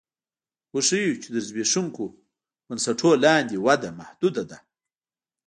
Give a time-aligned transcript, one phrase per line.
[0.73, 2.05] وښیو چې تر زبېښونکو
[2.67, 4.57] بنسټونو لاندې وده محدوده ده